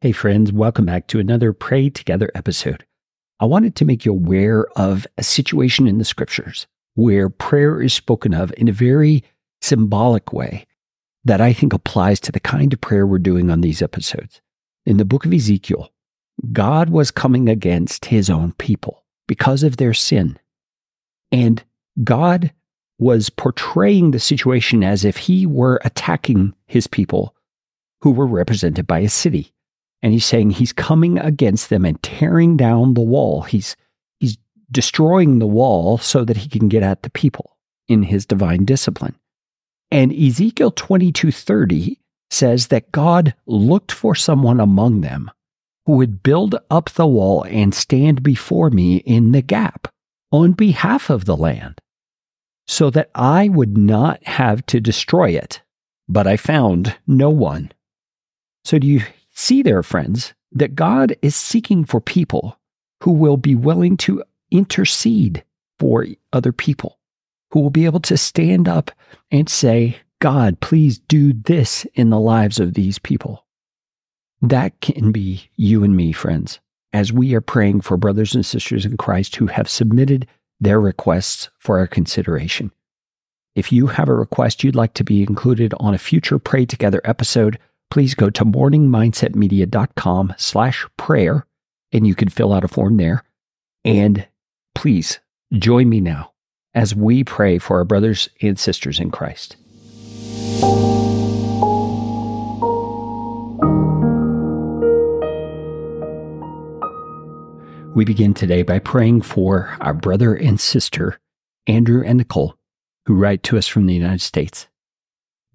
[0.00, 2.86] Hey, friends, welcome back to another Pray Together episode.
[3.40, 7.94] I wanted to make you aware of a situation in the scriptures where prayer is
[7.94, 9.24] spoken of in a very
[9.60, 10.68] symbolic way
[11.24, 14.40] that I think applies to the kind of prayer we're doing on these episodes.
[14.86, 15.92] In the book of Ezekiel,
[16.52, 20.38] God was coming against his own people because of their sin.
[21.32, 21.64] And
[22.04, 22.52] God
[23.00, 27.34] was portraying the situation as if he were attacking his people
[28.02, 29.52] who were represented by a city.
[30.02, 33.42] And he's saying he's coming against them and tearing down the wall.
[33.42, 33.76] He's,
[34.20, 34.38] he's
[34.70, 37.56] destroying the wall so that he can get at the people
[37.88, 39.16] in his divine discipline.
[39.90, 41.96] And Ezekiel 22:30
[42.30, 45.30] says that God looked for someone among them
[45.86, 49.88] who would build up the wall and stand before me in the gap
[50.30, 51.80] on behalf of the land
[52.66, 55.62] so that I would not have to destroy it.
[56.06, 57.72] But I found no one.
[58.64, 59.02] So do you
[59.40, 62.58] See there, friends, that God is seeking for people
[63.04, 65.44] who will be willing to intercede
[65.78, 66.98] for other people,
[67.52, 68.90] who will be able to stand up
[69.30, 73.46] and say, God, please do this in the lives of these people.
[74.42, 76.58] That can be you and me, friends,
[76.92, 80.26] as we are praying for brothers and sisters in Christ who have submitted
[80.58, 82.72] their requests for our consideration.
[83.54, 87.00] If you have a request you'd like to be included on a future Pray Together
[87.04, 91.46] episode, please go to morningmindsetmedia.com slash prayer
[91.92, 93.24] and you can fill out a form there.
[93.84, 94.26] And
[94.74, 95.20] please
[95.52, 96.32] join me now
[96.74, 99.56] as we pray for our brothers and sisters in Christ.
[107.94, 111.18] We begin today by praying for our brother and sister,
[111.66, 112.54] Andrew and Nicole,
[113.06, 114.67] who write to us from the United States.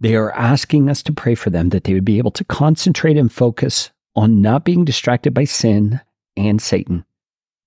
[0.04, 3.16] They are asking us to pray for them that they would be able to concentrate
[3.16, 6.02] and focus on not being distracted by sin
[6.36, 7.06] and Satan,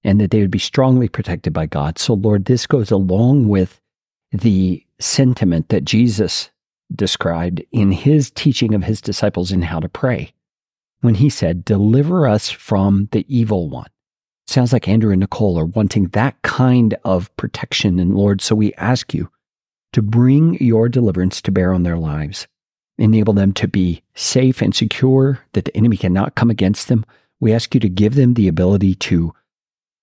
[0.04, 1.98] and that they would be strongly protected by God.
[1.98, 3.80] So, Lord, this goes along with
[4.32, 6.50] the sentiment that Jesus
[6.94, 10.34] described in his teaching of his disciples in how to pray
[11.00, 13.88] when he said, Deliver us from the evil one.
[14.46, 17.98] Sounds like Andrew and Nicole are wanting that kind of protection.
[17.98, 19.30] And Lord, so we ask you
[19.96, 22.46] to bring your deliverance to bear on their lives.
[22.98, 27.06] Enable them to be safe and secure, that the enemy cannot come against them.
[27.40, 29.32] We ask you to give them the ability to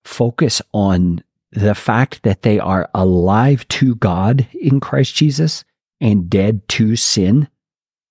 [0.04, 1.22] focus on
[1.52, 5.64] the fact that they are alive to God in Christ Jesus
[6.00, 7.46] and dead to sin.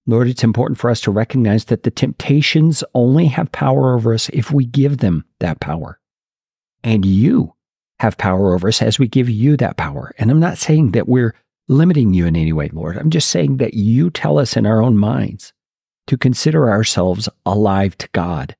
[0.07, 4.29] Lord, it's important for us to recognize that the temptations only have power over us
[4.29, 5.99] if we give them that power.
[6.81, 7.55] And you
[7.99, 10.13] have power over us as we give you that power.
[10.17, 11.35] And I'm not saying that we're
[11.73, 12.97] limiting you in any way, Lord.
[12.97, 15.53] I'm just saying that you tell us in our own minds
[16.07, 18.56] to consider ourselves alive to God.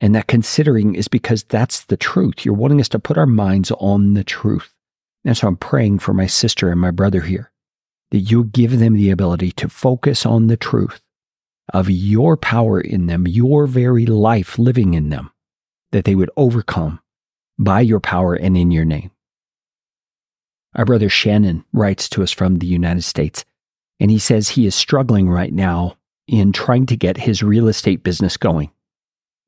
[0.00, 2.44] And that considering is because that's the truth.
[2.44, 4.74] You're wanting us to put our minds on the truth.
[5.24, 7.52] And so I'm praying for my sister and my brother here
[8.10, 11.00] that you give them the ability to focus on the truth
[11.72, 15.30] of your power in them, your very life living in them,
[15.92, 17.00] that they would overcome
[17.58, 19.10] by your power and in your name.
[20.74, 23.44] Our brother Shannon writes to us from the United States,
[24.00, 25.96] and he says he is struggling right now
[26.26, 28.70] in trying to get his real estate business going,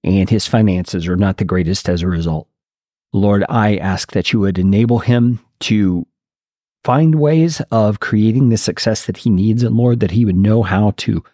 [0.02, 2.48] and his finances are not the greatest as a result.
[3.12, 6.06] Lord, I ask that you would enable him to
[6.82, 10.62] find ways of creating the success that he needs, and Lord, that he would know
[10.62, 11.24] how to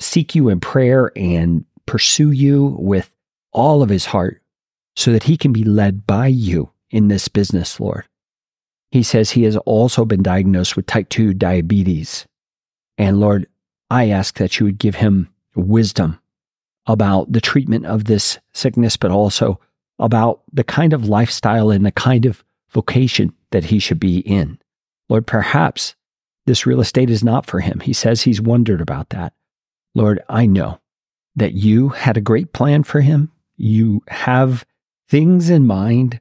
[0.00, 3.14] seek you in prayer and pursue you with
[3.52, 4.42] all of his heart
[4.96, 8.04] so that he can be led by you in this business, Lord.
[8.92, 12.26] He says he has also been diagnosed with type 2 diabetes.
[12.98, 13.46] And Lord,
[13.90, 16.20] I ask that you would give him wisdom
[16.86, 19.58] about the treatment of this sickness, but also
[19.98, 24.58] about the kind of lifestyle and the kind of vocation that he should be in.
[25.08, 25.94] Lord, perhaps
[26.44, 27.80] this real estate is not for him.
[27.80, 29.32] He says he's wondered about that.
[29.94, 30.80] Lord, I know
[31.34, 33.30] that you had a great plan for him.
[33.56, 34.66] You have
[35.08, 36.20] things in mind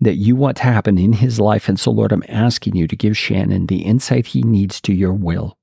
[0.00, 1.68] that you want to happen in his life.
[1.68, 5.12] And so, Lord, I'm asking you to give Shannon the insight he needs to your
[5.12, 5.56] will,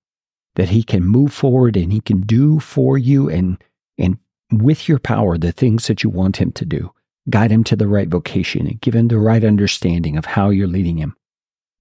[0.56, 3.58] that he can move forward and he can do for you and,
[3.98, 4.18] and
[4.52, 6.92] with your power the things that you want him to do.
[7.30, 10.68] Guide him to the right vocation and give him the right understanding of how you're
[10.68, 11.16] leading him.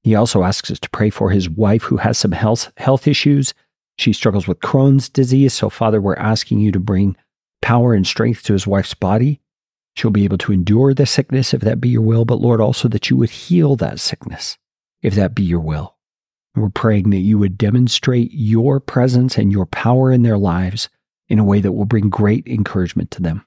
[0.03, 3.53] He also asks us to pray for his wife who has some health, health issues.
[3.99, 5.55] She struggles with Crohn's disease.
[5.55, 7.17] So, Father, we're asking you to bring
[7.63, 9.41] power and strength to his wife's body
[9.95, 12.89] She'll be able to endure the sickness if that be your will, but Lord, also
[12.89, 14.59] that you would heal that sickness
[15.03, 15.97] if that be your will.
[16.57, 20.89] We're praying that you would demonstrate your presence and your power in their lives
[21.29, 23.47] in a way that will bring great encouragement to them.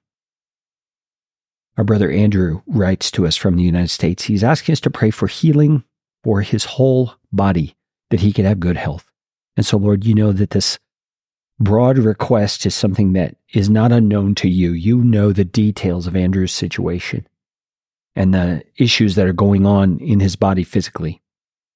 [1.78, 4.24] Our brother Andrew writes to us from the United States.
[4.24, 5.84] He's asking us to pray for healing
[6.24, 7.76] for his whole body,
[8.10, 9.06] that he could have good health.
[9.56, 10.80] And so, Lord, you know that this
[11.59, 14.71] broad request is something that is not unknown to you.
[14.71, 17.27] You know the details of Andrew's situation
[18.15, 21.21] and the issues that are going on in his body physically.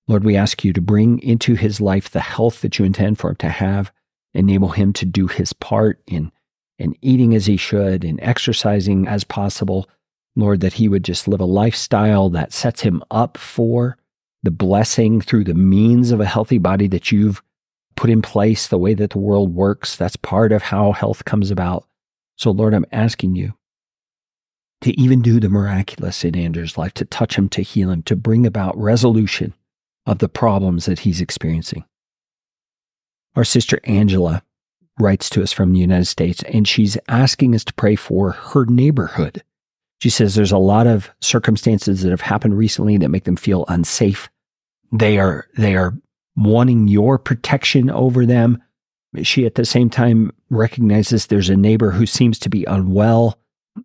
[0.08, 3.30] Lord, we ask you to bring into his life the health that you intend for
[3.30, 3.92] him to have,
[4.34, 6.32] enable him to do his part in,
[6.78, 9.88] in eating as he should, in exercising as possible.
[10.36, 13.98] Lord, that he would just live a lifestyle that sets him up for
[14.44, 17.44] the blessing through the means of a healthy body that you've
[18.02, 19.96] put in place, the way that the world works.
[19.96, 21.88] That's part of how health comes about.
[22.36, 23.54] So, Lord, I'm asking you
[24.82, 28.16] to even do the miraculous in Andrew's life, to touch him, to heal him, to
[28.16, 29.54] bring about resolution
[30.08, 31.86] of the problems that he's experiencing.
[33.36, 34.42] Our sister Angela
[35.00, 38.66] writes to us from the United States, and she's asking us to pray for her
[38.66, 39.44] neighborhood.
[40.00, 43.64] She says there's a lot of circumstances that have happened recently that make them feel
[43.68, 44.28] unsafe.
[44.92, 45.94] They are, they are
[46.36, 48.62] wanting your protection over them.
[49.24, 53.38] She at the same time recognizes there's a neighbor who seems to be unwell.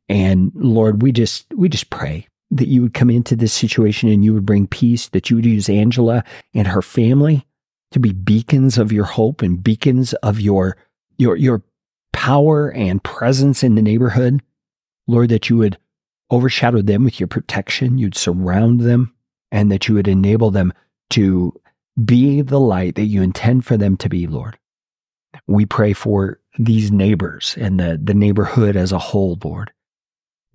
[0.08, 4.25] And Lord, we just, we just pray that you would come into this situation and
[4.25, 6.22] you would bring peace, that you would use Angela
[6.54, 7.46] and her family
[7.90, 10.76] to be beacons of your hope and beacons of your,
[11.19, 11.62] your, your
[12.12, 14.42] power and presence in the neighborhood.
[15.08, 15.78] Lord, that you would
[16.31, 19.14] overshadow them with your protection, you'd surround them,
[19.52, 20.72] and that you would enable them
[21.10, 21.58] to
[22.02, 24.58] be the light that you intend for them to be, Lord.
[25.46, 29.72] We pray for these neighbors and the, the neighborhood as a whole, Lord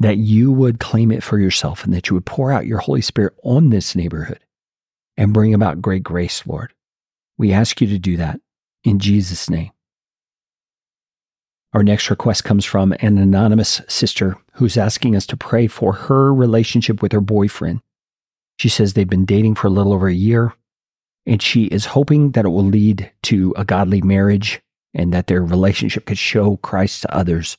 [0.01, 3.01] that you would claim it for yourself and that you would pour out your Holy
[3.01, 4.39] Spirit on this neighborhood
[5.15, 6.73] and bring about great grace, Lord.
[7.38, 8.41] We ask you to do that
[8.83, 9.71] in Jesus' name.
[11.73, 16.33] Our next request comes from an anonymous sister who's asking us to pray for her
[16.33, 17.81] relationship with her boyfriend.
[18.57, 20.53] She says they've been dating for a little over a year,
[21.25, 24.62] and she is hoping that it will lead to a godly marriage
[24.94, 27.57] and that their relationship could show Christ to others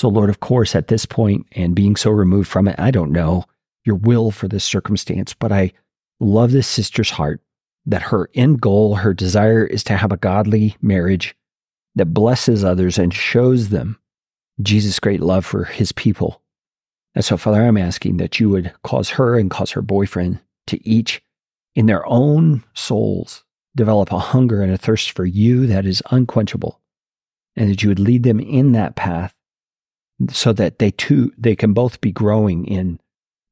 [0.00, 3.12] so, Lord, of course, at this point and being so removed from it, I don't
[3.12, 3.44] know
[3.84, 5.72] your will for this circumstance, but I
[6.18, 7.42] love this sister's heart
[7.84, 11.36] that her end goal, her desire is to have a godly marriage
[11.96, 13.98] that blesses others and shows them
[14.62, 16.40] Jesus' great love for his people.
[17.14, 20.88] And so, Father, I'm asking that you would cause her and cause her boyfriend to
[20.88, 21.20] each,
[21.74, 23.44] in their own souls,
[23.74, 26.80] develop a hunger and a thirst for you that is unquenchable,
[27.56, 29.34] and that you would lead them in that path
[30.28, 33.00] so that they too they can both be growing in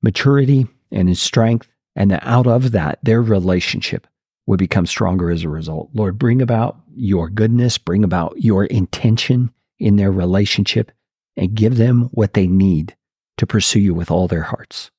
[0.02, 4.06] maturity and in strength and that out of that their relationship
[4.46, 5.90] would become stronger as a result.
[5.94, 10.92] Lord bring about your goodness bring about your intention in their relationship
[11.36, 12.96] and give them what they need
[13.38, 14.90] to pursue you with all their hearts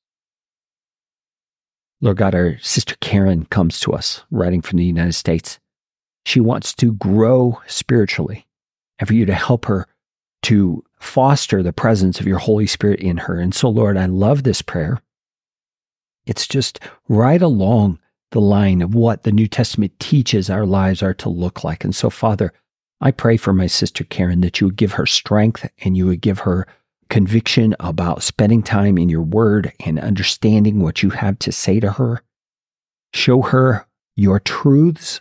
[2.00, 5.58] lord god our sister karen comes to us writing from the united states
[6.24, 8.46] she wants to grow spiritually
[8.98, 9.86] and for you to help her
[10.42, 13.40] to foster the presence of your Holy Spirit in her.
[13.40, 15.00] And so, Lord, I love this prayer.
[16.26, 17.98] It's just right along
[18.30, 21.84] the line of what the New Testament teaches our lives are to look like.
[21.84, 22.52] And so, Father,
[23.00, 26.20] I pray for my sister Karen that you would give her strength and you would
[26.20, 26.66] give her
[27.10, 31.92] conviction about spending time in your word and understanding what you have to say to
[31.92, 32.22] her.
[33.12, 33.86] Show her
[34.16, 35.20] your truths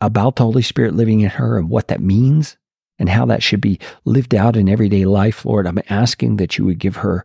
[0.00, 2.56] about the Holy Spirit living in her and what that means
[2.98, 6.66] and how that should be lived out in everyday life, Lord, I'm asking that you
[6.66, 7.24] would give her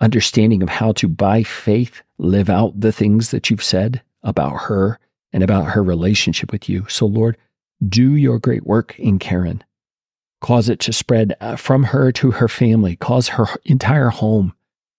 [0.00, 4.98] understanding of how to, by faith, live out the things that you've said about her
[5.32, 6.84] and about her relationship with you.
[6.88, 7.38] So, Lord,
[7.86, 9.64] do your great work in Karen.
[10.46, 12.94] Cause it to spread uh, from her to her family.
[12.94, 14.54] Cause her entire home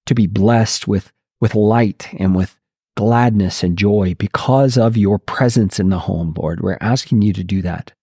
[0.06, 2.58] to be blessed with, with light and with
[2.98, 6.60] gladness and joy because of your presence in the home, Lord.
[6.60, 7.94] We're asking you to do that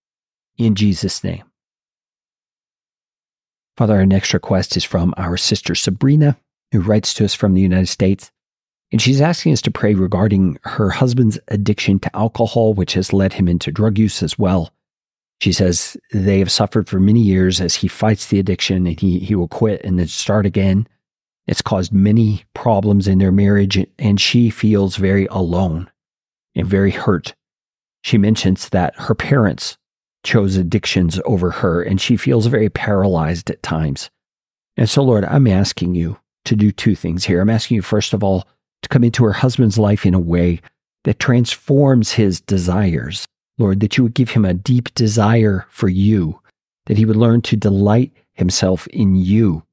[0.57, 1.43] in Jesus' name.
[3.77, 6.37] Father, our next request is from our sister Sabrina,
[6.71, 8.31] who writes to us from the United States.
[8.91, 13.33] And she's asking us to pray regarding her husband's addiction to alcohol, which has led
[13.33, 14.71] him into drug use as well.
[15.41, 19.19] She says they have suffered for many years as he fights the addiction and he,
[19.19, 20.87] he will quit and then start again.
[21.47, 25.91] It's caused many problems in their marriage, and she feels very alone
[26.55, 27.35] and very hurt.
[28.01, 29.77] She mentions that her parents
[30.23, 34.09] chose addictions over her, and she feels very paralyzed at times.
[34.75, 37.41] And so, Lord, I'm asking you to do two things here.
[37.41, 38.47] I'm asking you, first of all,
[38.81, 40.61] to come into her husband's life in a way
[41.03, 43.27] that transforms his desires.
[43.57, 46.41] Lord, that you would give him a deep desire for you,
[46.87, 49.63] that he would learn to delight himself in you,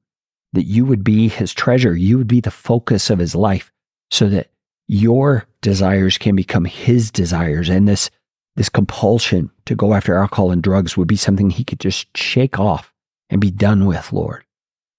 [0.53, 3.73] that you would be his treasure, you would be the focus of his life,
[4.11, 4.51] so that
[4.87, 7.69] your desires can become his desires.
[7.69, 8.11] And this,
[8.57, 12.59] this compulsion to go after alcohol and drugs would be something he could just shake
[12.59, 12.93] off
[13.31, 14.45] and be done with, Lord.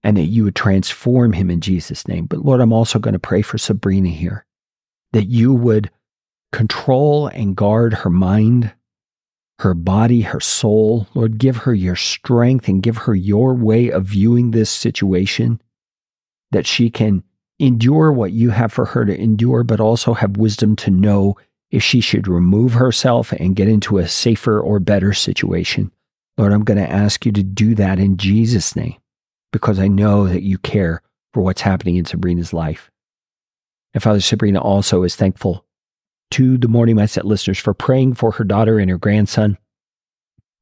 [0.04, 2.26] And that you would transform him in Jesus' name.
[2.26, 4.46] But Lord, I'm also going to pray for Sabrina here,
[5.14, 5.90] that you would
[6.54, 8.72] control and guard her mind,
[9.60, 11.08] her body, her soul.
[11.14, 15.62] Lord, give her your strength and give her your way of viewing this situation,
[16.52, 17.24] that she can
[17.60, 21.36] endure what you have for her to endure, but also have wisdom to know
[21.72, 25.92] if she should remove herself and get into a safer or better situation.
[26.38, 28.96] Lord, I'm going to ask you to do that in Jesus' name
[29.52, 31.02] because I know that you care
[31.34, 32.92] for what's happening in Sabrina's life.
[33.94, 35.66] And Father Sabrina also is thankful
[36.34, 39.56] to the Morning Mindset listeners for praying for her daughter and her grandson.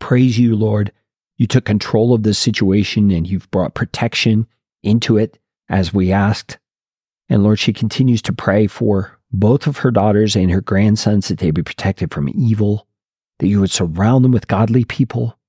[0.02, 0.92] Praise you, Lord.
[1.38, 4.48] You took control of this situation and you've brought protection
[4.84, 6.60] into it as we asked.
[7.30, 11.40] And Lord, she continues to pray for both of her daughters and her grandsons that
[11.40, 12.86] they be protected from evil,
[13.40, 15.40] that you would surround them with godly people.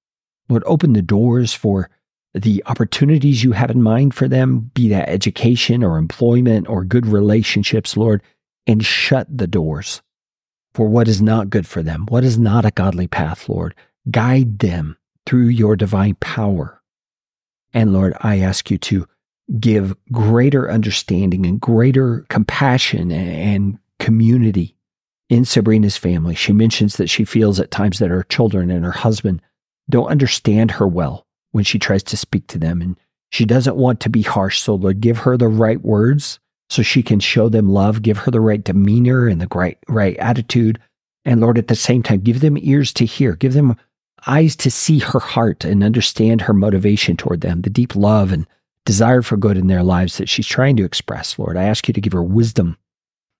[0.48, 1.90] Lord, open the doors for
[2.32, 7.06] the opportunities you have in mind for them, be that education or employment or good
[7.06, 8.22] relationships, Lord,
[8.68, 10.00] and shut the doors
[10.74, 13.74] for what is not good for them, what is not a godly path, Lord.
[14.10, 16.82] Guide them through your divine power.
[17.72, 19.06] And Lord, I ask you to
[19.58, 24.76] give greater understanding and greater compassion and community
[25.28, 26.34] in Sabrina's family.
[26.34, 29.40] She mentions that she feels at times that her children and her husband
[29.88, 32.82] don't understand her well when she tries to speak to them.
[32.82, 32.96] And
[33.30, 34.60] she doesn't want to be harsh.
[34.60, 36.38] So, Lord, give her the right words
[36.72, 40.16] so she can show them love, give her the right demeanor and the right, right
[40.16, 40.80] attitude.
[41.22, 43.76] And Lord, at the same time, give them ears to hear, give them
[44.26, 48.46] eyes to see her heart and understand her motivation toward them, the deep love and
[48.86, 51.58] desire for good in their lives that she's trying to express, Lord.
[51.58, 52.78] I ask you to give her wisdom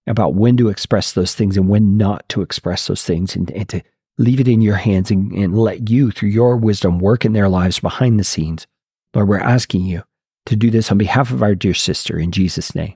[0.07, 3.69] about when to express those things and when not to express those things and, and
[3.71, 3.83] to
[4.19, 7.49] leave it in your hands and, and let you, through your wisdom, work in their
[7.49, 8.67] lives behind the scenes.
[9.15, 10.03] Lord, we're asking you
[10.47, 12.95] to do this on behalf of our dear sister in Jesus' name.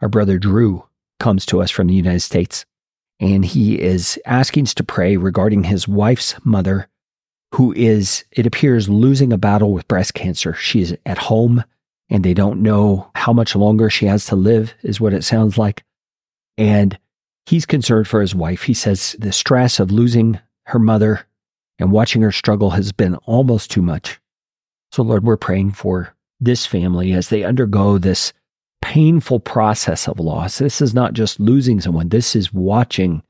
[0.00, 0.84] Our brother Drew
[1.18, 2.64] comes to us from the United States,
[3.18, 6.88] and he is asking us to pray regarding his wife's mother
[7.54, 10.54] who is, it appears, losing a battle with breast cancer.
[10.54, 11.64] She's at home
[12.08, 15.56] and they don't know how much longer she has to live, is what it sounds
[15.56, 15.84] like.
[16.58, 16.98] And
[17.46, 18.64] he's concerned for his wife.
[18.64, 21.26] He says the stress of losing her mother
[21.78, 24.20] and watching her struggle has been almost too much.
[24.92, 28.32] So, Lord, we're praying for this family as they undergo this
[28.90, 30.58] painful process of loss.
[30.58, 33.22] This is not just losing someone, this is watching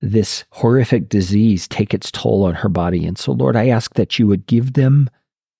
[0.00, 3.06] this horrific disease take its toll on her body.
[3.06, 5.08] And so, Lord, I ask that you would give them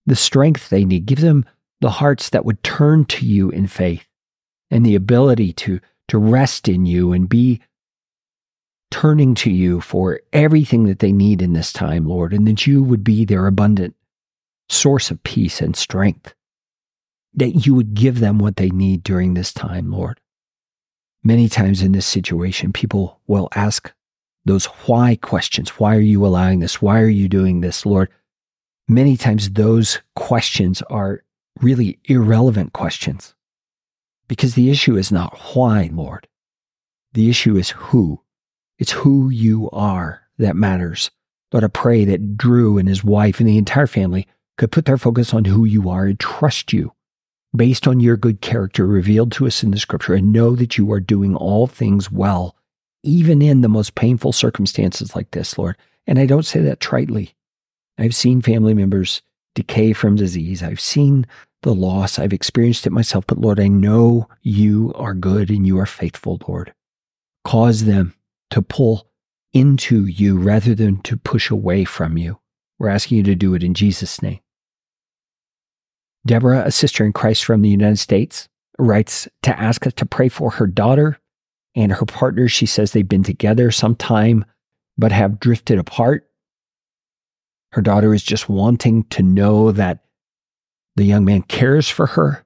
[0.07, 1.45] the strength they need, give them
[1.80, 4.09] the hearts that would turn to you in faith
[4.73, 5.78] and the ability to,
[6.09, 7.61] to rest in you and be
[8.90, 12.83] turning to you for everything that they need in this time, Lord, and that you
[12.83, 13.95] would be their abundant
[14.68, 16.35] source of peace and strength,
[17.38, 20.21] that you would give them what they need during this time, Lord.
[21.23, 23.92] Many times in this situation, people will ask
[24.45, 25.71] those why questions.
[25.71, 26.83] Why are you allowing this?
[26.83, 28.09] Why are you doing this, Lord?
[28.88, 31.23] Many times those questions are
[31.61, 33.35] really irrelevant questions
[34.26, 36.26] because the issue is not why, Lord.
[37.12, 38.23] The issue is who.
[38.78, 41.11] It's who you are that matters.
[41.52, 44.26] Lord, I pray that Drew and his wife and the entire family
[44.57, 46.92] could put their focus on who you are and trust you
[47.55, 50.90] based on your good character revealed to us in the scripture and know that you
[50.93, 52.55] are doing all things well
[53.02, 55.76] even in the most painful circumstances like this, Lord.
[56.07, 57.33] And I don't say that tritely.
[57.99, 59.23] I've seen family members
[59.55, 60.62] decay from disease.
[60.62, 61.26] I've seen
[61.62, 62.19] the loss.
[62.19, 63.26] I've experienced it myself.
[63.26, 66.73] But Lord, I know you are good and you are faithful, Lord.
[67.45, 68.14] Cause them
[68.50, 69.09] to pull
[69.52, 72.38] into you rather than to push away from you.
[72.78, 74.40] We're asking you to do it in Jesus' name.
[76.28, 80.28] Deborah, a sister in Christ from the United States, writes to ask us to pray
[80.28, 81.18] for her daughter
[81.75, 84.44] and her partner, she says they've been together some time,
[84.97, 86.28] but have drifted apart.
[87.73, 90.04] Her daughter is just wanting to know that
[90.97, 92.44] the young man cares for her,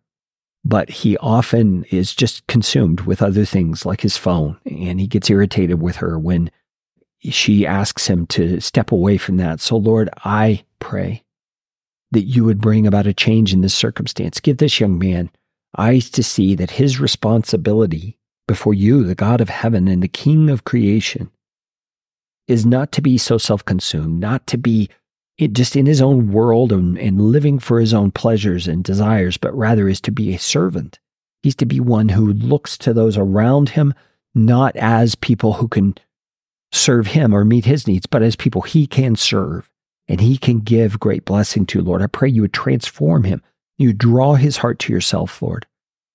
[0.65, 5.31] but he often is just consumed with other things like his phone, and he gets
[5.31, 6.51] irritated with her when
[7.21, 9.61] she asks him to step away from that.
[9.61, 11.23] So, Lord, I pray
[12.13, 14.39] that you would bring about a change in this circumstance.
[14.39, 15.31] Give this young man
[15.77, 20.51] eyes to see that his responsibility before you, the God of heaven and the King
[20.51, 21.31] of creation,
[22.47, 24.91] is not to be so self consumed, not to be
[25.53, 29.57] just in his own world and, and living for his own pleasures and desires, but
[29.57, 30.99] rather is to be a servant.
[31.43, 33.95] He's to be one who looks to those around him,
[34.35, 35.95] not as people who can
[36.71, 39.72] serve him or meet his needs, but as people he can serve
[40.13, 42.03] and he can give great blessing to, you, Lord.
[42.03, 43.43] I pray you would transform him.
[43.79, 45.67] You draw his heart to yourself, Lord,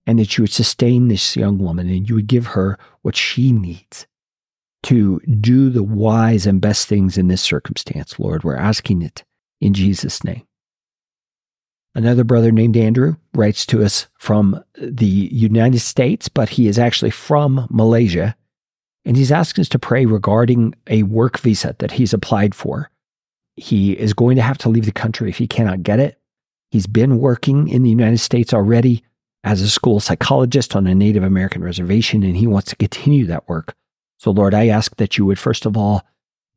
[0.06, 3.52] and that you would sustain this young woman and you would give her what she
[3.52, 4.06] needs
[4.84, 8.44] to do the wise and best things in this circumstance, Lord.
[8.44, 9.24] We're asking it
[9.60, 10.44] in Jesus' name.
[11.96, 17.10] Another brother named Andrew writes to us from the United States, but he is actually
[17.10, 18.36] from Malaysia.
[19.06, 22.92] And he's asking us to pray regarding a work visa that he's applied for.
[23.58, 26.20] He is going to have to leave the country if he cannot get it.
[26.72, 29.04] He's been working in the United States already
[29.44, 33.48] as a school psychologist on a Native American reservation, and he wants to continue that
[33.48, 33.76] work.
[34.18, 36.06] So, Lord, I ask that you would, first of all,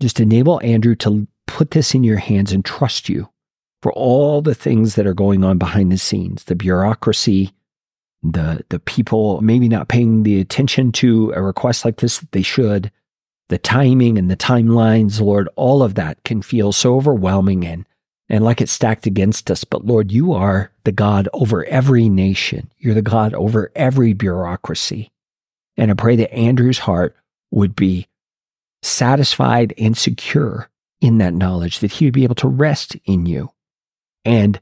[0.00, 3.28] just enable Andrew to put this in your hands and trust you
[3.82, 7.52] for all the things that are going on behind the scenes the bureaucracy,
[8.22, 12.42] the, the people maybe not paying the attention to a request like this that they
[12.42, 12.90] should,
[13.50, 17.84] the timing and the timelines, Lord, all of that can feel so overwhelming and,
[18.28, 19.64] and like it's stacked against us.
[19.64, 22.70] But Lord, you are the God over every nation.
[22.78, 25.10] You're the God over every bureaucracy.
[25.76, 27.16] And I pray that Andrew's heart
[27.50, 28.06] would be
[28.82, 33.50] satisfied and secure in that knowledge, that he would be able to rest in you
[34.24, 34.60] and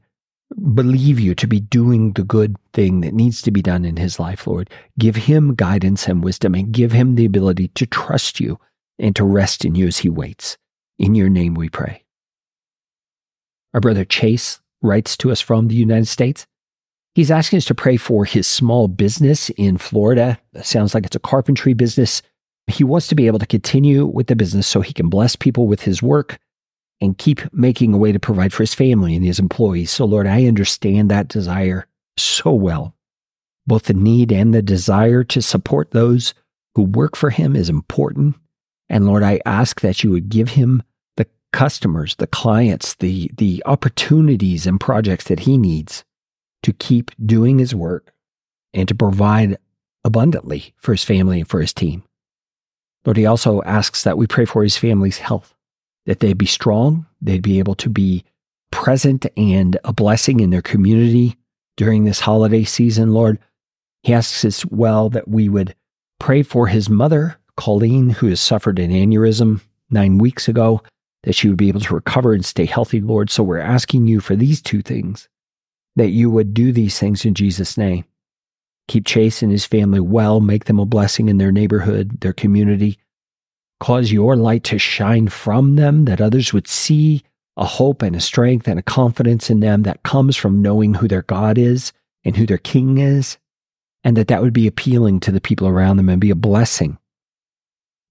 [0.73, 4.19] believe you to be doing the good thing that needs to be done in his
[4.19, 4.67] life, Lord.
[4.97, 8.59] Give him guidance and wisdom and give him the ability to trust you
[8.99, 10.57] and to rest in you as he waits.
[10.97, 12.03] In your name we pray.
[13.73, 16.45] Our brother Chase writes to us from the United States.
[17.15, 20.39] He's asking us to pray for his small business in Florida.
[20.53, 22.21] It sounds like it's a carpentry business
[22.69, 25.67] he wants to be able to continue with the business so he can bless people
[25.67, 26.39] with his work
[27.01, 29.91] and keep making a way to provide for his family and his employees.
[29.91, 31.87] So, Lord, I understand that desire
[32.17, 32.95] so well.
[33.65, 36.33] Both the need and the desire to support those
[36.75, 38.35] who work for him is important.
[38.89, 40.83] And Lord, I ask that you would give him
[41.15, 46.03] the customers, the clients, the, the opportunities and projects that he needs
[46.63, 48.13] to keep doing his work
[48.73, 49.57] and to provide
[50.03, 52.03] abundantly for his family and for his team.
[53.05, 55.55] Lord, he also asks that we pray for his family's health,
[56.05, 58.23] that they'd be strong, they'd be able to be
[58.71, 61.37] present and a blessing in their community
[61.77, 63.39] during this holiday season, Lord.
[64.03, 65.75] He asks as well that we would
[66.19, 70.81] pray for his mother, Colleen, who has suffered an aneurysm nine weeks ago,
[71.23, 73.29] that she would be able to recover and stay healthy, Lord.
[73.29, 75.27] So we're asking you for these two things,
[75.97, 78.05] that you would do these things in Jesus' name.
[78.87, 82.97] Keep Chase and his family well, make them a blessing in their neighborhood, their community.
[83.81, 87.23] Cause your light to shine from them, that others would see
[87.57, 91.09] a hope and a strength and a confidence in them that comes from knowing who
[91.09, 91.91] their God is
[92.23, 93.37] and who their King is,
[94.05, 96.97] and that that would be appealing to the people around them and be a blessing.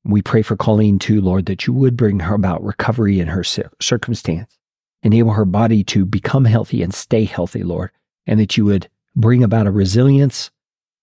[0.05, 3.45] We pray for Colleen too, Lord, that you would bring her about recovery in her
[3.45, 4.59] circumstance,
[5.03, 7.91] enable her body to become healthy and stay healthy, Lord,
[8.27, 10.51] and that you would bring about a resilience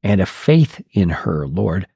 [0.03, 1.87] and a faith in her, Lord,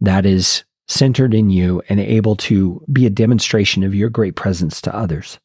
[0.00, 4.80] that is centered in you and able to be a demonstration of your great presence
[4.80, 5.38] to others.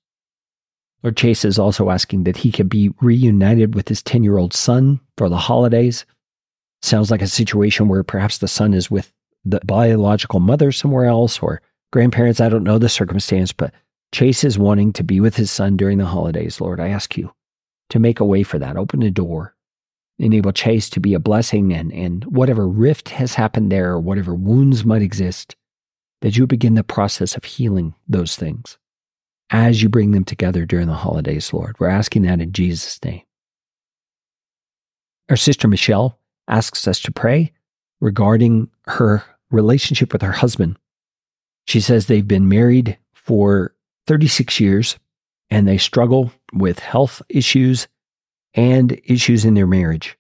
[1.04, 4.54] Lord Chase is also asking that he could be reunited with his 10 year old
[4.54, 6.06] son for the holidays.
[6.82, 9.12] Sounds like a situation where perhaps the son is with
[9.46, 12.40] the biological mother somewhere else or grandparents.
[12.40, 13.74] I don't know the circumstance, but
[14.12, 16.62] Chase is wanting to be with his son during the holidays.
[16.62, 17.34] Lord, I ask you
[17.90, 18.78] to make a way for that.
[18.78, 19.54] Open a door
[20.20, 24.34] enable Chase to be a blessing and, and whatever rift has happened there or whatever
[24.34, 25.56] wounds might exist,
[26.22, 28.78] that you begin the process of healing those things
[29.50, 31.76] as you bring them together during the holidays, Lord.
[31.80, 33.22] We're asking that in Jesus' name.
[35.30, 37.52] Our sister Michelle asks us to pray
[38.00, 40.78] regarding her relationship with her husband.
[41.66, 43.74] She says they've been married for
[44.08, 44.98] 36 years
[45.50, 47.88] and they struggle with health issues
[48.54, 50.18] and issues in their marriage.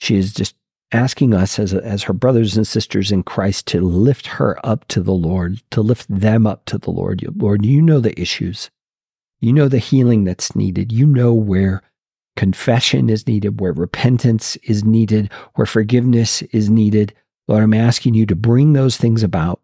[0.00, 0.56] She is just
[0.92, 5.00] asking us as, as her brothers and sisters in Christ to lift her up to
[5.00, 7.24] the Lord, to lift them up to the Lord.
[7.36, 8.70] Lord, you know the issues.
[9.40, 10.92] You know the healing that's needed.
[10.92, 11.82] You know where
[12.36, 17.14] confession is needed, where repentance is needed, where forgiveness is needed.
[17.48, 19.60] Lord, I'm asking you to bring those things about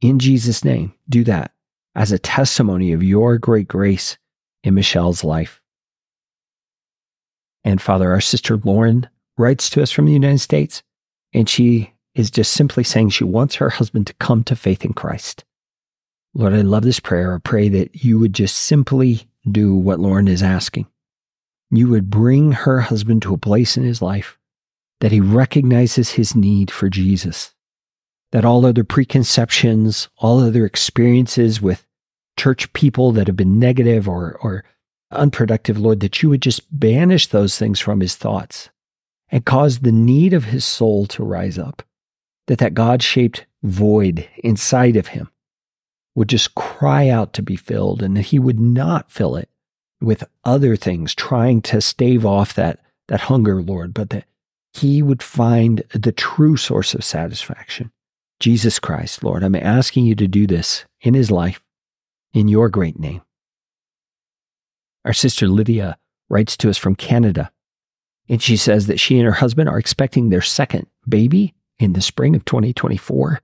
[0.00, 0.94] in Jesus' name.
[1.08, 1.52] Do that
[1.94, 4.18] as a testimony of your great grace
[4.62, 5.60] in Michelle's life.
[7.64, 9.08] And Father, our sister Lauren
[9.38, 10.82] writes to us from the United States,
[11.32, 14.92] and she is just simply saying she wants her husband to come to faith in
[14.92, 15.44] Christ.
[16.34, 17.34] Lord, I love this prayer.
[17.34, 20.86] I pray that you would just simply do what Lauren is asking.
[21.70, 24.38] You would bring her husband to a place in his life
[25.04, 27.52] that he recognizes his need for Jesus,
[28.32, 31.86] that all other preconceptions, all other experiences with
[32.38, 34.64] church people that have been negative or, or
[35.10, 38.70] unproductive, Lord, that you would just banish those things from his thoughts
[39.28, 41.82] and cause the need of his soul to rise up,
[42.46, 45.28] that that God shaped void inside of him
[46.14, 49.50] would just cry out to be filled and that he would not fill it
[50.00, 54.24] with other things trying to stave off that, that hunger, Lord, but that
[54.74, 57.92] he would find the true source of satisfaction.
[58.40, 61.62] Jesus Christ, Lord, I'm asking you to do this in his life
[62.32, 63.22] in your great name.
[65.04, 65.96] Our sister Lydia
[66.28, 67.52] writes to us from Canada,
[68.28, 72.00] and she says that she and her husband are expecting their second baby in the
[72.00, 73.40] spring of 2024.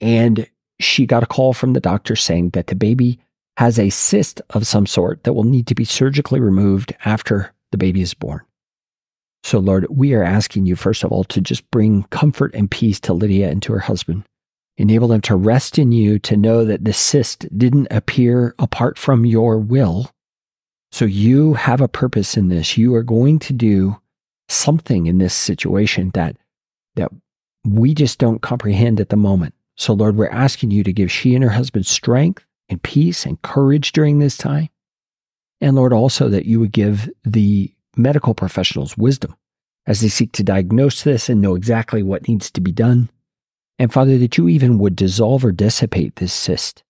[0.00, 3.18] And she got a call from the doctor saying that the baby
[3.56, 7.78] has a cyst of some sort that will need to be surgically removed after the
[7.78, 8.42] baby is born.
[9.44, 12.98] So, Lord, we are asking you, first of all, to just bring comfort and peace
[13.00, 14.24] to Lydia and to her husband.
[14.78, 19.26] Enable them to rest in you, to know that the cyst didn't appear apart from
[19.26, 20.10] your will.
[20.92, 22.78] So, you have a purpose in this.
[22.78, 24.00] You are going to do
[24.48, 26.38] something in this situation that,
[26.96, 27.10] that
[27.64, 29.52] we just don't comprehend at the moment.
[29.76, 33.42] So, Lord, we're asking you to give she and her husband strength and peace and
[33.42, 34.70] courage during this time.
[35.60, 39.36] And Lord, also that you would give the medical professionals wisdom
[39.86, 43.10] as they seek to diagnose this and know exactly what needs to be done.
[43.78, 46.82] And Father, that you even would dissolve or dissipate this cyst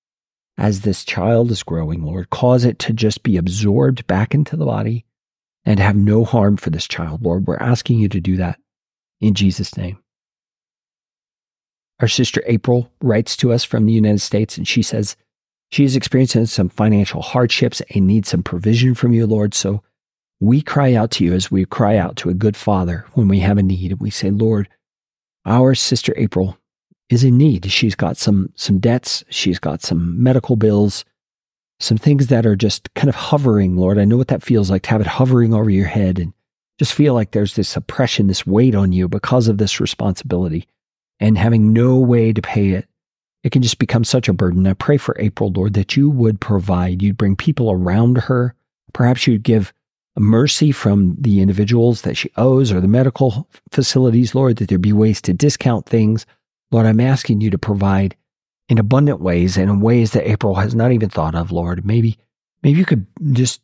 [0.56, 2.30] as this child is growing, Lord.
[2.30, 5.04] Cause it to just be absorbed back into the body
[5.64, 7.46] and have no harm for this child, Lord.
[7.46, 8.58] We're asking you to do that
[9.20, 9.98] in Jesus' name.
[12.00, 15.16] Our sister April writes to us from the United States, and she says
[15.70, 19.54] she is experiencing some financial hardships and needs some provision from you, Lord.
[19.54, 19.82] So
[20.40, 23.40] we cry out to you as we cry out to a good father when we
[23.40, 23.92] have a need.
[23.92, 24.68] And we say, Lord,
[25.47, 26.59] our sister April
[27.09, 27.70] is in need.
[27.70, 31.05] She's got some, some debts, she's got some medical bills,
[31.81, 33.99] some things that are just kind of hovering, Lord.
[33.99, 36.33] I know what that feels like to have it hovering over your head and
[36.79, 40.66] just feel like there's this oppression, this weight on you because of this responsibility
[41.20, 42.88] and having no way to pay it,
[43.42, 44.66] it can just become such a burden.
[44.66, 47.03] I pray for April, Lord, that you would provide.
[47.03, 48.55] You'd bring people around her.
[48.92, 49.73] Perhaps you'd give
[50.20, 54.92] mercy from the individuals that she owes or the medical facilities, Lord, that there be
[54.92, 56.27] ways to discount things.
[56.70, 58.16] Lord, I'm asking you to provide
[58.68, 61.85] in abundant ways and in ways that April has not even thought of, Lord.
[61.85, 62.18] Maybe,
[62.62, 63.61] maybe you could just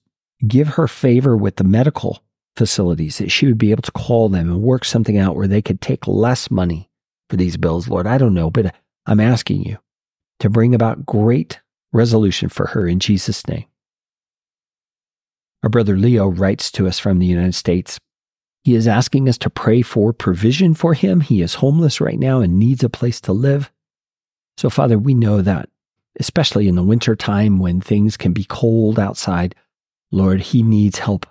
[0.47, 2.23] give her favor with the medical
[2.57, 5.63] facilities that she would be able to call them and work something out where they
[5.63, 6.91] could take less money
[7.29, 8.07] for these bills, Lord.
[8.07, 8.75] I don't know, but
[9.07, 9.79] I'm asking you
[10.41, 11.61] to bring about great
[11.93, 13.67] resolution for her in Jesus' name.
[15.63, 17.99] Our brother Leo writes to us from the United States.
[18.63, 21.21] He is asking us to pray for provision for him.
[21.21, 23.71] He is homeless right now and needs a place to live.
[24.57, 25.69] So, Father, we know that,
[26.19, 29.55] especially in the winter time when things can be cold outside,
[30.11, 31.27] Lord, he needs help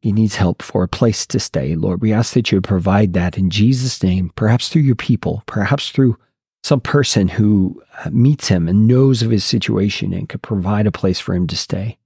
[0.00, 1.74] he needs help for a place to stay.
[1.74, 5.90] Lord, we ask that you provide that in Jesus' name, perhaps through your people, perhaps
[5.90, 6.16] through
[6.62, 10.92] some person who uh, meets him and knows of his situation and could provide a
[10.92, 11.98] place for him to stay.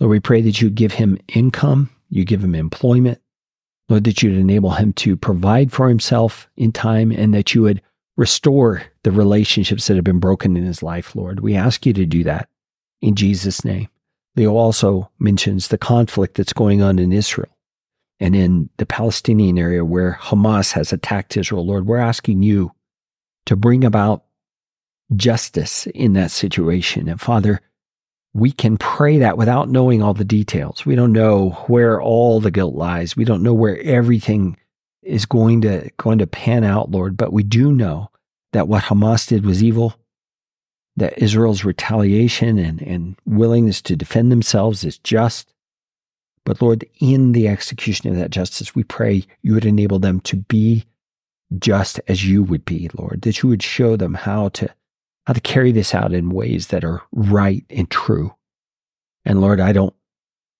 [0.00, 3.20] Lord, we pray that you give him income, you give him employment.
[3.88, 7.80] Lord, that you'd enable him to provide for himself in time and that you would
[8.18, 11.40] restore the relationships that have been broken in his life, Lord.
[11.40, 12.48] We ask you to do that
[13.00, 13.88] in Jesus' name.
[14.36, 17.56] Leo also mentions the conflict that's going on in Israel
[18.20, 21.64] and in the Palestinian area where Hamas has attacked Israel.
[21.64, 22.72] Lord, we're asking you
[23.46, 24.24] to bring about
[25.16, 27.08] justice in that situation.
[27.08, 27.60] And Father,
[28.38, 30.84] we can pray that without knowing all the details.
[30.84, 33.16] We don't know where all the guilt lies.
[33.16, 34.56] We don't know where everything
[35.02, 38.10] is going to going to pan out, Lord, but we do know
[38.52, 39.94] that what Hamas did was evil
[40.98, 45.54] that Israel's retaliation and, and willingness to defend themselves is just.
[46.44, 50.36] But Lord, in the execution of that justice, we pray you would enable them to
[50.36, 50.86] be
[51.58, 54.70] just as you would be, Lord, that you would show them how to
[55.28, 58.34] how to carry this out in ways that are right and true.
[59.26, 59.94] And Lord, I don't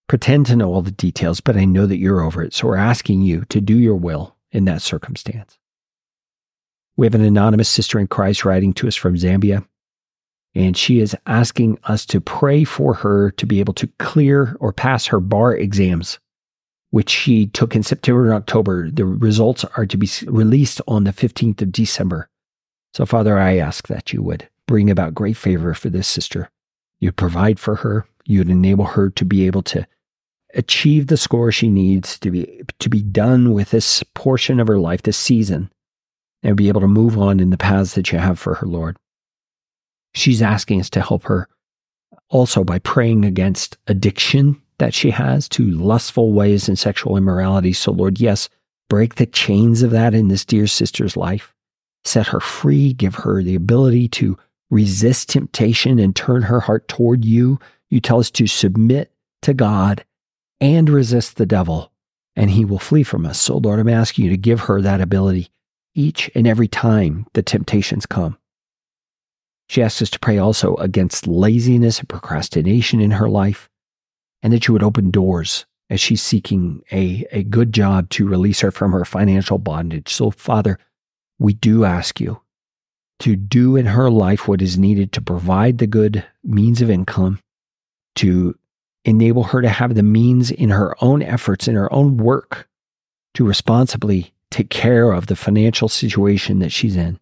[0.08, 2.52] pretend to know all the details, but I know that you're over it.
[2.52, 5.56] So we're asking you to do your will in that circumstance.
[6.98, 9.66] We have an anonymous sister in Christ writing to us from Zambia.
[10.54, 14.74] And she is asking us to pray for her to be able to clear or
[14.74, 16.18] pass her bar exams,
[16.90, 18.90] which she took in September and October.
[18.90, 22.28] The results are to be released on the 15th of December.
[22.92, 26.48] So, Father, I ask that you would bring about great favor for this sister.
[27.00, 28.06] You'd provide for her.
[28.24, 29.88] You'd enable her to be able to
[30.54, 34.78] achieve the score she needs to be to be done with this portion of her
[34.78, 35.72] life, this season,
[36.42, 38.96] and be able to move on in the paths that you have for her, Lord.
[40.14, 41.48] She's asking us to help her
[42.30, 47.72] also by praying against addiction that she has to lustful ways and sexual immorality.
[47.72, 48.48] So, Lord, yes,
[48.88, 51.54] break the chains of that in this dear sister's life.
[52.04, 54.38] Set her free, give her the ability to
[54.70, 57.58] resist temptation and turn her heart toward you.
[57.90, 60.04] You tell us to submit to God
[60.60, 61.92] and resist the devil,
[62.36, 63.40] and he will flee from us.
[63.40, 65.50] So, Lord, I'm asking you to give her that ability
[65.94, 68.38] each and every time the temptations come.
[69.68, 73.68] She asks us to pray also against laziness and procrastination in her life,
[74.42, 78.60] and that you would open doors as she's seeking a, a good job to release
[78.60, 80.12] her from her financial bondage.
[80.12, 80.78] So, Father,
[81.38, 82.40] we do ask you
[83.20, 87.40] to do in her life what is needed to provide the good means of income,
[88.16, 88.56] to
[89.04, 92.68] enable her to have the means in her own efforts, in her own work,
[93.34, 97.18] to responsibly take care of the financial situation that she's in.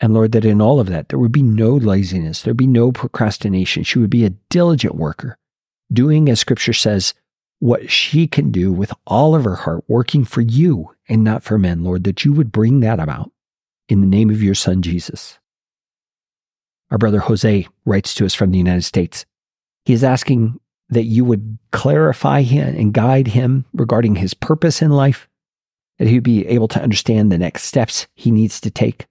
[0.00, 2.90] And Lord, that in all of that, there would be no laziness, there'd be no
[2.90, 3.84] procrastination.
[3.84, 5.38] She would be a diligent worker,
[5.92, 7.14] doing, as scripture says,
[7.60, 11.58] what she can do with all of her heart, working for you and not for
[11.58, 13.30] men, Lord, that you would bring that about
[13.88, 15.38] in the name of your son, Jesus.
[16.90, 19.24] Our brother Jose writes to us from the United States.
[19.84, 24.90] He is asking that you would clarify him and guide him regarding his purpose in
[24.90, 25.28] life,
[25.98, 29.06] that he would be able to understand the next steps he needs to take.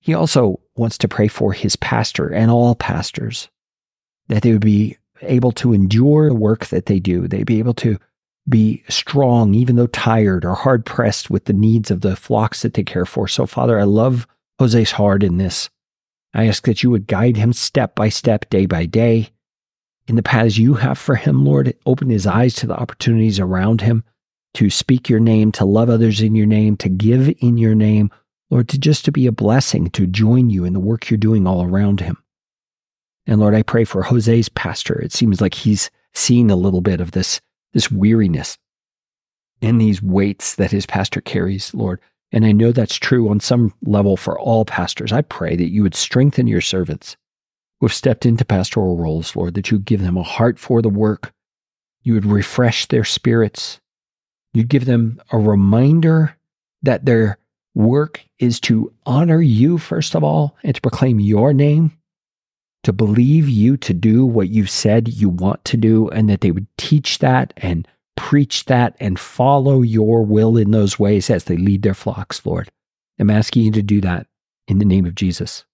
[0.00, 3.48] He also wants to pray for his pastor and all pastors,
[4.26, 7.28] that they would be able to endure the work that they do.
[7.28, 7.98] They'd be able to
[8.48, 12.74] be strong, even though tired or hard pressed with the needs of the flocks that
[12.74, 13.28] they care for.
[13.28, 14.26] So, Father, I love
[14.58, 15.70] Jose's heart in this.
[16.34, 19.30] I ask that you would guide him step by step, day by day,
[20.08, 21.76] in the paths you have for him, Lord.
[21.86, 24.02] Open his eyes to the opportunities around him
[24.54, 28.10] to speak your name, to love others in your name, to give in your name,
[28.50, 31.46] Lord, to just to be a blessing, to join you in the work you're doing
[31.46, 32.18] all around him.
[33.26, 35.00] And Lord, I pray for Jose's pastor.
[35.00, 37.40] It seems like he's seen a little bit of this,
[37.72, 38.58] this weariness
[39.60, 42.00] and these weights that his pastor carries, Lord.
[42.32, 45.12] And I know that's true on some level for all pastors.
[45.12, 47.16] I pray that you would strengthen your servants
[47.78, 50.88] who have stepped into pastoral roles, Lord, that you give them a heart for the
[50.88, 51.32] work.
[52.02, 53.80] You would refresh their spirits.
[54.54, 56.36] You'd give them a reminder
[56.82, 57.38] that their
[57.74, 61.96] work is to honor you, first of all, and to proclaim your name
[62.84, 66.50] to believe you to do what you've said you want to do, and that they
[66.50, 71.56] would teach that and preach that and follow your will in those ways as they
[71.56, 72.70] lead their flocks, Lord.
[73.18, 74.26] I'm asking you to do that
[74.68, 75.64] in the name of Jesus.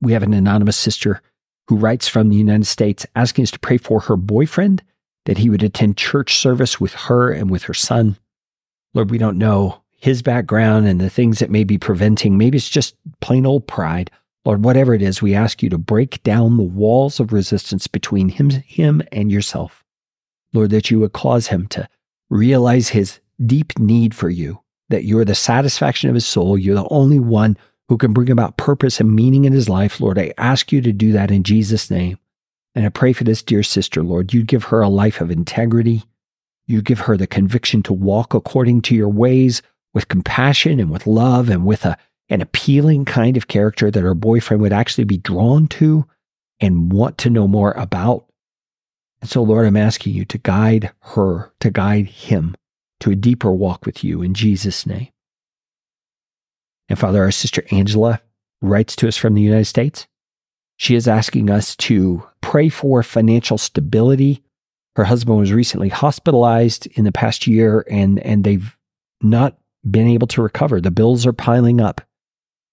[0.00, 1.20] We have an anonymous sister
[1.66, 4.82] who writes from the United States asking us to pray for her boyfriend,
[5.26, 8.16] that he would attend church service with her and with her son.
[8.94, 12.38] Lord, we don't know his background and the things that may be preventing.
[12.38, 14.10] Maybe it's just plain old pride.
[14.48, 18.30] Lord, whatever it is, we ask you to break down the walls of resistance between
[18.30, 19.84] him, him and yourself.
[20.54, 21.86] Lord, that you would cause him to
[22.30, 26.56] realize his deep need for you, that you're the satisfaction of his soul.
[26.56, 27.58] You're the only one
[27.90, 30.00] who can bring about purpose and meaning in his life.
[30.00, 32.16] Lord, I ask you to do that in Jesus' name.
[32.74, 34.32] And I pray for this dear sister, Lord.
[34.32, 36.04] You give her a life of integrity.
[36.66, 39.60] You give her the conviction to walk according to your ways
[39.92, 44.14] with compassion and with love and with a an appealing kind of character that her
[44.14, 46.06] boyfriend would actually be drawn to
[46.60, 48.26] and want to know more about.
[49.20, 52.54] And so, Lord, I'm asking you to guide her, to guide him
[53.00, 55.08] to a deeper walk with you in Jesus' name.
[56.88, 58.20] And Father, our sister Angela
[58.60, 60.06] writes to us from the United States.
[60.76, 64.42] She is asking us to pray for financial stability.
[64.96, 68.76] Her husband was recently hospitalized in the past year and, and they've
[69.20, 70.80] not been able to recover.
[70.80, 72.00] The bills are piling up.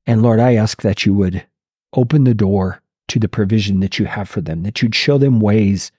[0.07, 1.45] And Lord, I ask that you would
[1.93, 5.39] open the door to the provision that you have for them, that you'd show them
[5.39, 5.91] ways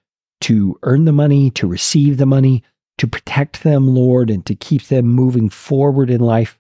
[0.43, 2.63] to earn the money, to receive the money,
[2.99, 6.59] to protect them, Lord, and to keep them moving forward in life.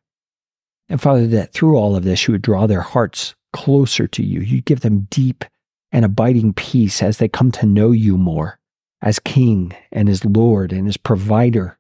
[0.89, 4.41] And Father, that through all of this, you would draw their hearts closer to you.
[4.41, 5.45] You'd give them deep
[5.91, 8.59] and abiding peace as they come to know you more
[9.01, 11.79] as King and as Lord and as provider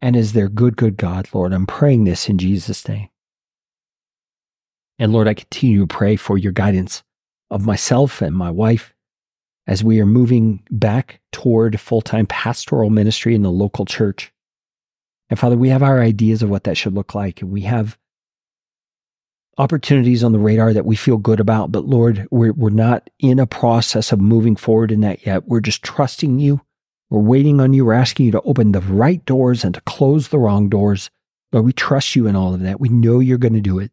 [0.00, 1.52] and as their good, good God, Lord.
[1.52, 3.08] I'm praying this in Jesus' name.
[4.98, 7.02] And Lord, I continue to pray for your guidance
[7.50, 8.94] of myself and my wife
[9.66, 14.32] as we are moving back toward full time pastoral ministry in the local church.
[15.28, 17.98] And Father, we have our ideas of what that should look like, and we have
[19.58, 23.38] opportunities on the radar that we feel good about, but Lord, we're, we're not in
[23.38, 25.48] a process of moving forward in that yet.
[25.48, 26.60] We're just trusting you.
[27.08, 27.86] We're waiting on you.
[27.86, 31.10] We're asking you to open the right doors and to close the wrong doors.
[31.52, 32.80] Lord, we trust you in all of that.
[32.80, 33.92] We know you're going to do it.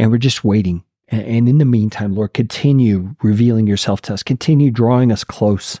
[0.00, 0.82] And we're just waiting.
[1.08, 4.22] And in the meantime, Lord, continue revealing yourself to us.
[4.22, 5.78] Continue drawing us close.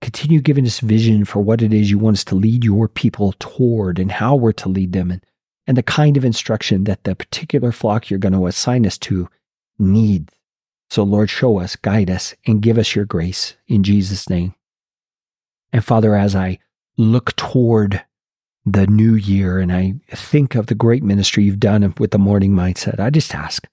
[0.00, 3.34] Continue giving us vision for what it is you want us to lead your people
[3.38, 5.24] toward and how we're to lead them and,
[5.64, 9.28] and the kind of instruction that the particular flock you're going to assign us to
[9.78, 10.34] needs.
[10.90, 14.56] So, Lord, show us, guide us, and give us your grace in Jesus' name.
[15.72, 16.58] And Father, as I
[16.96, 18.04] look toward
[18.66, 22.50] the new year and I think of the great ministry you've done with the morning
[22.50, 23.66] mindset, I just ask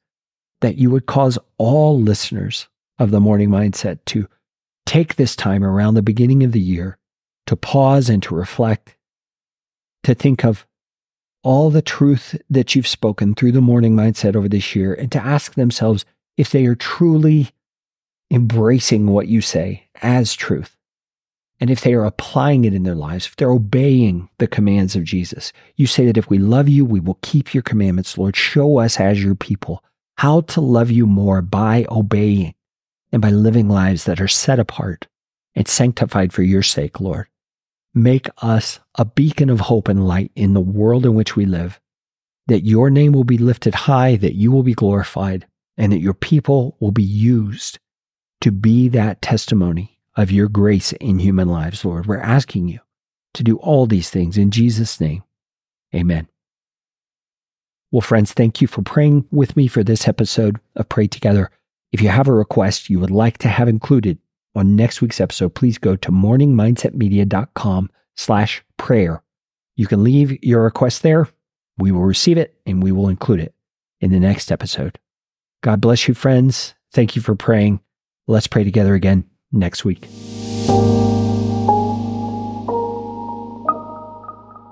[0.62, 2.68] that you would cause all listeners
[3.00, 4.28] of the morning mindset to
[4.86, 7.00] take this time around the beginning of the year
[7.48, 8.96] to pause and to reflect,
[10.04, 10.66] to think of
[11.44, 15.20] all the truth that you've spoken through the morning mindset over this year, and to
[15.20, 16.06] ask themselves
[16.38, 17.50] if they are truly
[18.32, 20.78] embracing what you say as truth.
[21.64, 25.06] And if they are applying it in their lives, if they're obeying the commands of
[25.06, 28.36] Jesus, you say that if we love you, we will keep your commandments, Lord.
[28.36, 29.82] Show us as your people
[30.18, 32.54] how to love you more by obeying
[33.14, 35.08] and by living lives that are set apart
[35.56, 37.28] and sanctified for your sake, Lord.
[37.94, 41.80] Make us a beacon of hope and light in the world in which we live,
[42.48, 45.48] that your name will be lifted high, that you will be glorified,
[45.78, 47.80] and that your people will be used
[48.42, 52.06] to be that testimony of your grace in human lives, Lord.
[52.06, 52.80] We're asking you
[53.34, 55.24] to do all these things in Jesus' name.
[55.94, 56.28] Amen.
[57.92, 61.52] Well, friends, thank you for praying with me for this episode of Pray Together.
[61.92, 64.18] If you have a request you would like to have included
[64.56, 69.24] on next week's episode, please go to morningmindsetmedia.com slash prayer.
[69.76, 71.28] You can leave your request there.
[71.78, 73.54] We will receive it and we will include it
[74.02, 75.00] in the next episode.
[75.62, 76.76] God bless you, friends.
[76.92, 77.80] Thank you for praying.
[78.28, 80.08] Let's pray together again next week.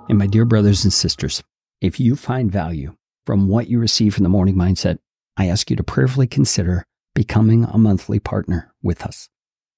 [0.09, 1.41] And my dear brothers and sisters,
[1.79, 4.97] if you find value from what you receive from the morning mindset,
[5.37, 6.83] I ask you to prayerfully consider
[7.15, 9.29] becoming a monthly partner with us.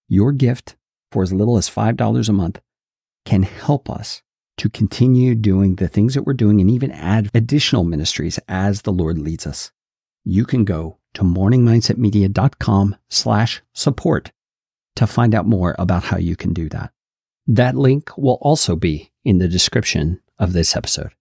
[0.10, 0.76] Your gift
[1.12, 2.60] for as little as $5 a month
[3.26, 4.24] can help us
[4.58, 8.92] to continue doing the things that we're doing and even add additional ministries as the
[8.92, 9.72] Lord leads us.
[10.24, 14.32] You can go to morningmindsetmedia.com slash support
[14.95, 16.91] to find out more about how you can do that.
[17.47, 21.12] That link will also be in the description of this episode.